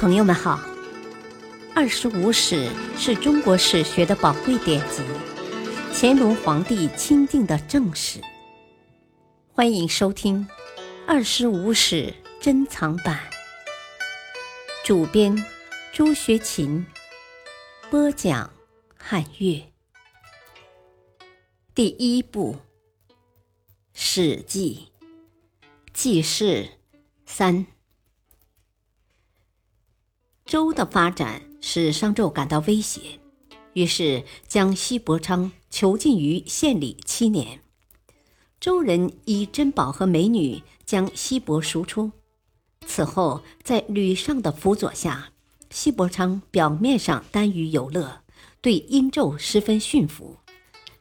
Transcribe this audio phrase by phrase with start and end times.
[0.00, 0.56] 朋友们好，
[1.74, 5.02] 《二十五史》是中国史学的宝贵典籍，
[5.92, 8.18] 乾隆皇帝钦定的正史。
[9.52, 10.48] 欢迎收听
[11.06, 13.20] 《二十五史珍藏版》，
[14.86, 15.36] 主编
[15.92, 16.86] 朱学勤，
[17.90, 18.50] 播讲
[18.96, 19.62] 汉乐。
[21.74, 22.54] 第一部
[23.92, 24.88] 《史记》
[25.92, 26.66] 记事
[27.26, 27.66] 三。
[30.50, 33.20] 周的发展使商纣感到威胁，
[33.74, 37.60] 于是将西伯昌囚禁于县里七年。
[38.58, 42.10] 周人以珍宝和美女将西伯赎出。
[42.84, 45.30] 此后，在吕尚的辅佐下，
[45.70, 48.22] 西伯昌表面上耽于游乐，
[48.60, 50.38] 对殷纣十分驯服，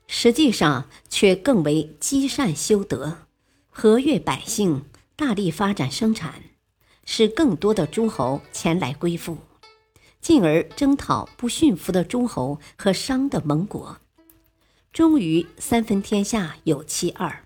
[0.05, 3.25] 实际上却更为积善修德，
[3.71, 6.43] 和悦百姓，大力发展生产。
[7.11, 9.35] 使更多的诸侯前来归附，
[10.21, 13.97] 进而征讨不驯服的诸侯和商的盟国，
[14.93, 17.43] 终于三分天下有其二，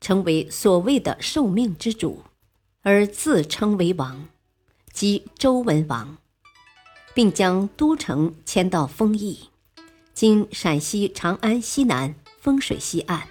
[0.00, 2.24] 成为所谓的受命之主，
[2.82, 4.26] 而自称为王，
[4.92, 6.18] 即周文王，
[7.14, 9.50] 并将都城迁到丰邑，
[10.14, 13.28] 今陕西长安西南丰水西岸。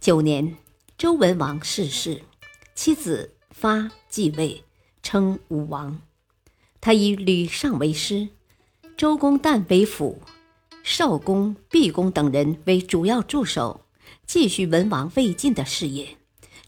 [0.00, 0.56] 九年，
[0.96, 2.22] 周文王逝世，
[2.74, 3.34] 妻子。
[3.52, 4.62] 发继位，
[5.02, 6.02] 称武王。
[6.80, 8.28] 他以吕尚为师，
[8.96, 10.18] 周公旦为辅，
[10.82, 13.82] 少公、毕公等人为主要助手，
[14.26, 16.16] 继续文王未尽的事业，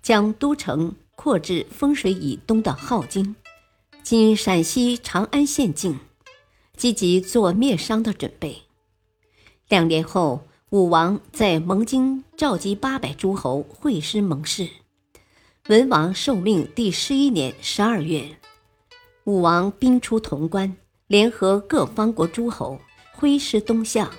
[0.00, 3.34] 将都城扩至丰水以东的镐京，
[4.02, 5.98] 今陕西长安县境，
[6.77, 8.62] 积极做灭商的准备。
[9.68, 14.68] 两年后，武王在蒙京召集八百诸侯会师盟誓。
[15.68, 18.36] 文王受命第十一年十二月，
[19.22, 22.80] 武王兵出潼关，联合各方国诸侯，
[23.12, 24.10] 挥师东向。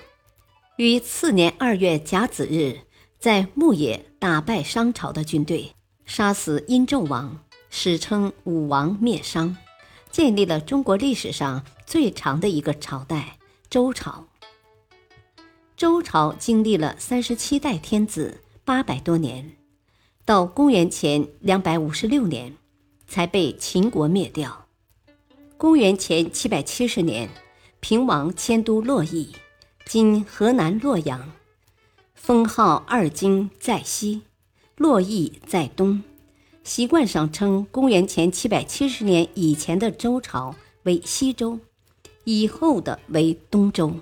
[0.78, 2.80] 于次年二月甲子日，
[3.18, 5.70] 在牧野打败商朝的军队，
[6.06, 7.38] 杀死殷纣王，
[7.68, 9.54] 史称武王灭商，
[10.10, 13.36] 建立了中国历史上最长的一个朝代——
[13.68, 14.26] 周朝。
[15.76, 19.54] 周朝经历了三十七代天子，八百多年。
[20.26, 22.56] 到公元前两百五十六年，
[23.06, 24.64] 才被秦国灭掉。
[25.58, 27.28] 公元前七百七十年，
[27.80, 29.34] 平王迁都洛邑
[29.84, 31.30] （今河南洛阳），
[32.16, 34.22] 封号二京在西，
[34.78, 36.02] 洛邑在东。
[36.62, 40.54] 习惯上称公元前七百七十年以前的周朝
[40.84, 41.60] 为西周，
[42.24, 43.92] 以后的为东周。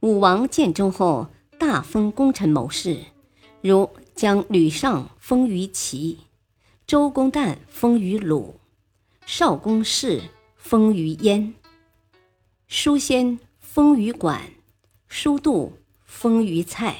[0.00, 1.28] 武王建周后，
[1.58, 3.04] 大封功臣谋士，
[3.60, 3.90] 如。
[4.14, 6.18] 将吕尚封于齐，
[6.86, 8.60] 周公旦封于鲁，
[9.24, 10.22] 少公氏
[10.56, 11.54] 封于燕，
[12.68, 14.52] 叔先封于管，
[15.08, 16.96] 叔度封于蔡。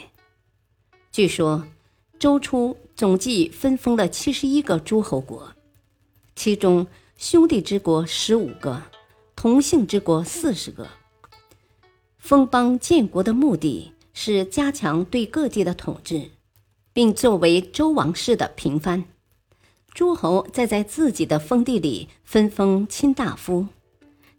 [1.13, 1.67] 据说
[2.19, 5.53] 周初总计分封了七十一个诸侯国，
[6.35, 8.83] 其中兄弟之国十五个，
[9.37, 10.89] 同姓之国四十个。
[12.19, 16.31] 封邦建国的目的是加强对各地的统治。
[16.93, 19.05] 并作为周王室的平藩，
[19.95, 23.69] 诸侯再在自己的封地里分封卿大夫，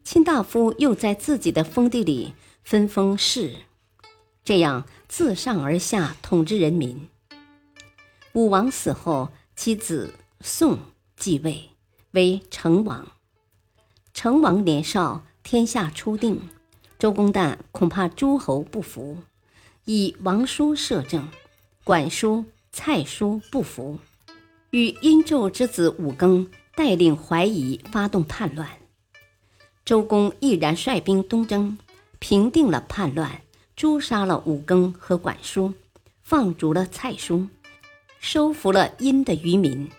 [0.04, 3.56] 卿大夫又在自己的封地里分封士，
[4.44, 7.08] 这样自上而下统治人民。
[8.34, 10.80] 武王死后，其子宋
[11.16, 11.70] 继位
[12.12, 13.08] 为成王。
[14.14, 16.42] 成王年少，天下初定，
[17.00, 19.18] 周公旦恐怕诸侯不服，
[19.86, 21.28] 以王叔摄政。
[21.91, 24.00] 管叔、蔡叔不服，
[24.69, 28.66] 与殷纣之子武庚带领怀疑发动叛乱。
[29.84, 31.78] 周公毅然率兵东征，
[32.18, 33.41] 平定了叛乱，
[33.75, 35.74] 诛杀了武庚和管叔，
[36.24, 37.47] 放逐了蔡叔，
[38.22, 39.90] 收服了殷的渔民。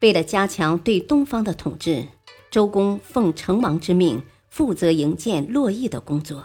[0.00, 2.08] 为了加强对东方的统治，
[2.50, 6.44] 周公奉成王之命，负责营建洛邑的工作。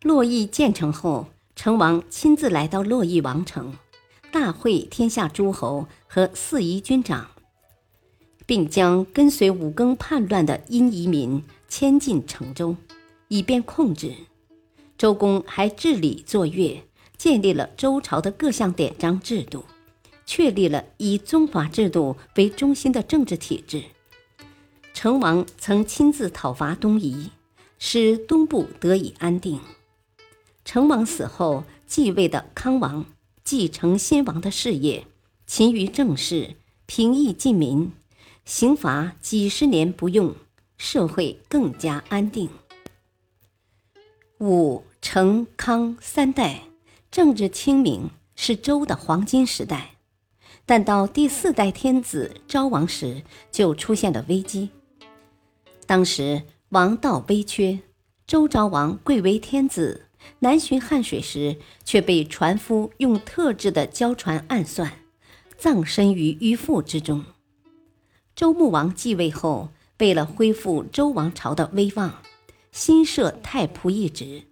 [0.00, 1.26] 洛邑建成后。
[1.60, 3.74] 成王亲自来到洛邑王城，
[4.32, 7.32] 大会天下诸侯和四夷军长，
[8.46, 12.74] 并将跟随武庚叛乱的殷移民迁进成州，
[13.28, 14.14] 以便控制。
[14.96, 16.82] 周公还治理作乐，
[17.18, 19.66] 建立了周朝的各项典章制度，
[20.24, 23.82] 确立了以宗法制度为中心的政治体制。
[24.94, 27.28] 成王曾亲自讨伐东夷，
[27.78, 29.60] 使东部得以安定。
[30.72, 33.04] 成王死后，继位的康王
[33.42, 35.04] 继承先王的事业，
[35.44, 36.54] 勤于政事，
[36.86, 37.90] 平易近民，
[38.44, 40.32] 刑罚几十年不用，
[40.78, 42.48] 社会更加安定。
[44.38, 46.62] 武、成、康三代
[47.10, 49.96] 政治清明，是周的黄金时代。
[50.64, 54.70] 但到第四代天子昭王时，就出现了危机。
[55.84, 57.80] 当时王道危缺，
[58.24, 60.06] 周昭王贵为天子，
[60.40, 64.92] 南巡汉水时，却被船夫用特制的胶船暗算，
[65.56, 67.24] 葬身于鱼腹之中。
[68.34, 72.22] 周穆王继位后，为了恢复周王朝的威望，
[72.72, 74.44] 新设太仆一职，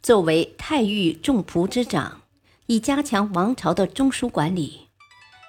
[0.00, 2.22] 作为太尉众仆之长，
[2.66, 4.88] 以加强王朝的中枢管理。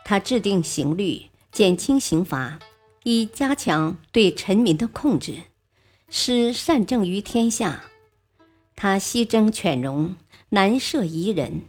[0.03, 2.59] 他制定刑律，减轻刑罚，
[3.03, 5.35] 以加强对臣民的控制，
[6.09, 7.83] 使善政于天下。
[8.81, 10.15] 他西征犬戎，
[10.51, 11.63] 南涉夷人，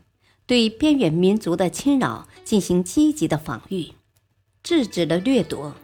[0.47, 3.89] 对边远民族的侵扰进行积极的防御，
[4.63, 5.75] 制止了掠夺。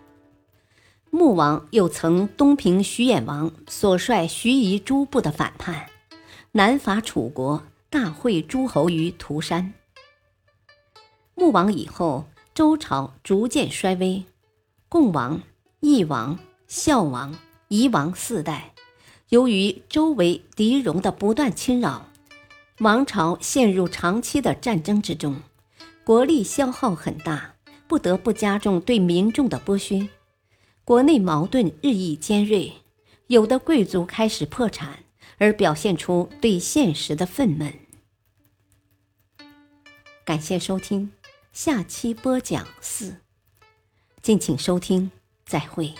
[1.11, 5.89] 穆王又曾东平徐偃王所率徐夷诸部的反叛，
[6.53, 9.75] 南伐楚国，大会诸侯于涂山。
[11.35, 12.27] 穆王以后。
[12.55, 14.25] 周朝逐渐衰微，
[14.89, 15.43] 共王、
[15.81, 17.37] 义王、孝王、
[17.69, 18.73] 夷王四代，
[19.31, 22.11] 由于周围敌戎的不断侵扰，
[22.79, 25.43] 王朝陷入长期的战争之中，
[26.05, 27.57] 国力消耗很大，
[27.89, 30.09] 不得不加重对民众的剥削，
[30.85, 32.75] 国内矛盾日益尖锐，
[33.27, 35.01] 有的贵族开始破产，
[35.39, 37.73] 而表现出对现实的愤懑。
[40.25, 41.13] 感谢收听。
[41.53, 43.17] 下期播讲四，
[44.21, 45.11] 敬请收听，
[45.47, 45.95] 再会。